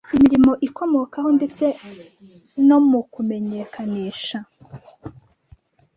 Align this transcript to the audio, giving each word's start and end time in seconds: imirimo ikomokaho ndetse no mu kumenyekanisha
imirimo 0.15 0.51
ikomokaho 0.67 1.29
ndetse 1.37 1.65
no 2.67 2.77
mu 2.89 2.99
kumenyekanisha 3.13 4.39